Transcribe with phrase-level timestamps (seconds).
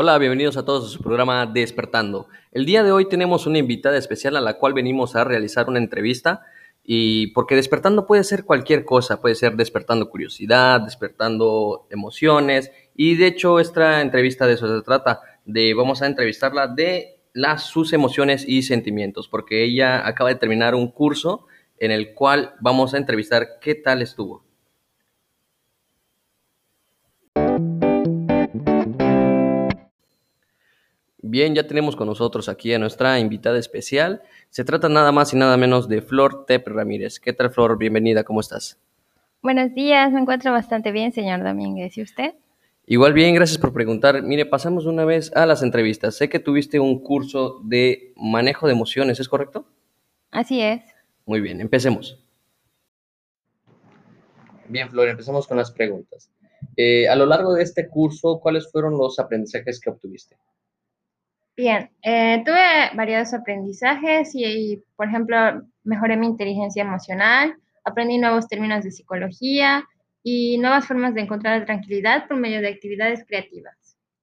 [0.00, 2.28] Hola, bienvenidos a todos a su programa Despertando.
[2.52, 5.80] El día de hoy tenemos una invitada especial a la cual venimos a realizar una
[5.80, 6.46] entrevista
[6.84, 13.26] y porque despertando puede ser cualquier cosa, puede ser despertando curiosidad, despertando emociones y de
[13.26, 18.44] hecho esta entrevista de eso se trata, de vamos a entrevistarla de las sus emociones
[18.46, 21.46] y sentimientos, porque ella acaba de terminar un curso
[21.76, 24.47] en el cual vamos a entrevistar qué tal estuvo.
[31.30, 34.22] Bien, ya tenemos con nosotros aquí a nuestra invitada especial.
[34.48, 37.20] Se trata nada más y nada menos de Flor Tep Ramírez.
[37.20, 37.76] ¿Qué tal, Flor?
[37.76, 38.80] Bienvenida, ¿cómo estás?
[39.42, 41.98] Buenos días, me encuentro bastante bien, señor Domínguez.
[41.98, 42.32] ¿Y usted?
[42.86, 44.22] Igual bien, gracias por preguntar.
[44.22, 46.16] Mire, pasamos una vez a las entrevistas.
[46.16, 49.66] Sé que tuviste un curso de manejo de emociones, ¿es correcto?
[50.30, 50.80] Así es.
[51.26, 52.24] Muy bien, empecemos.
[54.66, 56.30] Bien, Flor, empezamos con las preguntas.
[56.74, 60.38] Eh, a lo largo de este curso, ¿cuáles fueron los aprendizajes que obtuviste?
[61.58, 65.36] Bien, eh, tuve variados aprendizajes y, por ejemplo,
[65.82, 69.84] mejoré mi inteligencia emocional, aprendí nuevos términos de psicología
[70.22, 73.74] y nuevas formas de encontrar la tranquilidad por medio de actividades creativas.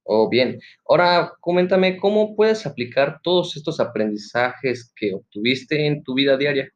[0.03, 0.61] Oh, bien.
[0.88, 6.70] Ahora, coméntame, ¿cómo puedes aplicar todos estos aprendizajes que obtuviste en tu vida diaria?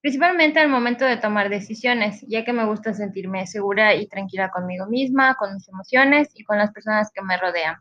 [0.00, 4.86] Principalmente al momento de tomar decisiones, ya que me gusta sentirme segura y tranquila conmigo
[4.86, 7.76] misma, con mis emociones y con las personas que me rodean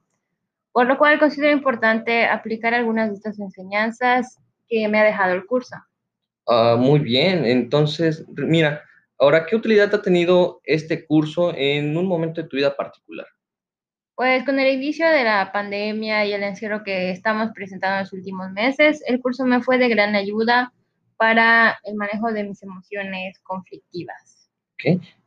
[0.78, 4.38] por lo cual considero importante aplicar algunas de estas enseñanzas
[4.70, 5.76] que me ha dejado el curso.
[6.46, 8.84] Ah, muy bien, entonces, mira,
[9.18, 13.26] ahora, ¿qué utilidad ha tenido este curso en un momento de tu vida particular?
[14.14, 18.14] Pues con el inicio de la pandemia y el encierro que estamos presentando en los
[18.14, 20.72] últimos meses, el curso me fue de gran ayuda
[21.16, 24.37] para el manejo de mis emociones conflictivas.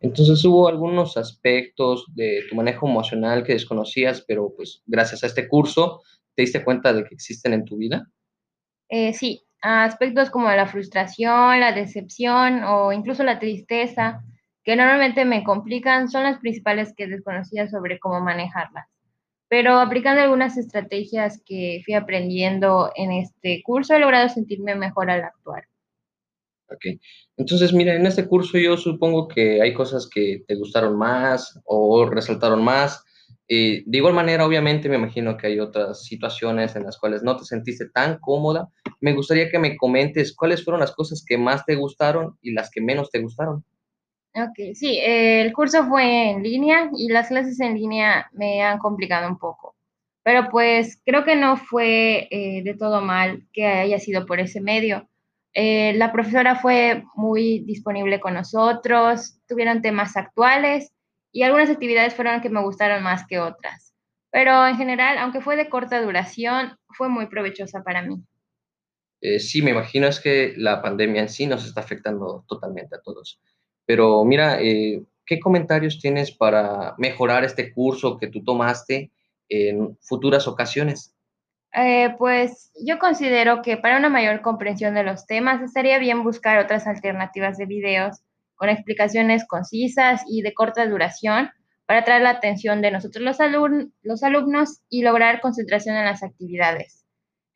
[0.01, 5.49] Entonces hubo algunos aspectos de tu manejo emocional que desconocías, pero pues gracias a este
[5.49, 6.03] curso
[6.35, 8.07] te diste cuenta de que existen en tu vida.
[8.89, 14.23] Eh, sí, aspectos como la frustración, la decepción o incluso la tristeza,
[14.65, 18.87] que normalmente me complican, son las principales que desconocía sobre cómo manejarlas.
[19.49, 25.25] Pero aplicando algunas estrategias que fui aprendiendo en este curso, he logrado sentirme mejor al
[25.25, 25.65] actuar.
[26.71, 27.01] Ok.
[27.37, 32.09] Entonces, mira, en este curso yo supongo que hay cosas que te gustaron más o
[32.09, 33.05] resaltaron más.
[33.49, 37.37] Eh, de igual manera, obviamente, me imagino que hay otras situaciones en las cuales no
[37.37, 38.69] te sentiste tan cómoda.
[39.01, 42.71] Me gustaría que me comentes cuáles fueron las cosas que más te gustaron y las
[42.71, 43.65] que menos te gustaron.
[44.37, 49.29] Ok, sí, el curso fue en línea y las clases en línea me han complicado
[49.29, 49.75] un poco.
[50.23, 54.61] Pero pues creo que no fue eh, de todo mal que haya sido por ese
[54.61, 55.10] medio
[55.53, 60.93] eh, la profesora fue muy disponible con nosotros, tuvieron temas actuales
[61.33, 63.95] y algunas actividades fueron que me gustaron más que otras.
[64.31, 68.23] Pero en general, aunque fue de corta duración, fue muy provechosa para mí.
[69.21, 73.03] Eh, sí, me imagino es que la pandemia en sí nos está afectando totalmente a
[73.03, 73.41] todos.
[73.85, 79.11] Pero mira, eh, ¿qué comentarios tienes para mejorar este curso que tú tomaste
[79.49, 81.15] en futuras ocasiones?
[81.73, 86.59] Eh, pues yo considero que para una mayor comprensión de los temas estaría bien buscar
[86.59, 88.23] otras alternativas de videos
[88.57, 91.51] con explicaciones concisas y de corta duración
[91.87, 93.39] para atraer la atención de nosotros los,
[94.03, 97.05] los alumnos y lograr concentración en las actividades.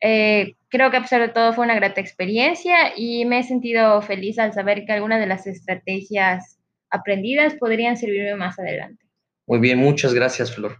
[0.01, 4.01] Eh, creo que a pesar de todo fue una grata experiencia y me he sentido
[4.01, 6.59] feliz al saber que algunas de las estrategias
[6.89, 9.05] aprendidas podrían servirme más adelante.
[9.47, 10.77] Muy bien, muchas gracias, Flor.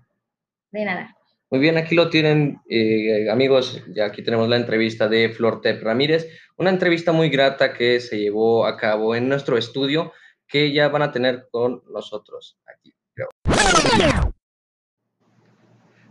[0.72, 1.16] De nada.
[1.56, 3.82] Muy bien, aquí lo tienen, eh, amigos.
[3.96, 6.28] Ya aquí tenemos la entrevista de Flor Tep Ramírez.
[6.58, 10.12] Una entrevista muy grata que se llevó a cabo en nuestro estudio,
[10.50, 12.94] que ya van a tener con nosotros aquí.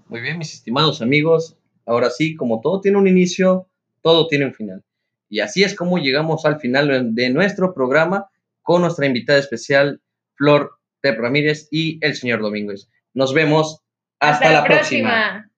[0.06, 1.59] Muy bien, mis estimados amigos.
[1.84, 3.69] Ahora sí, como todo tiene un inicio,
[4.00, 4.83] todo tiene un final.
[5.28, 8.30] Y así es como llegamos al final de nuestro programa
[8.63, 10.01] con nuestra invitada especial,
[10.36, 12.89] Flor Tep Ramírez y el señor Domínguez.
[13.13, 13.84] Nos vemos
[14.30, 15.48] hasta, la próxima.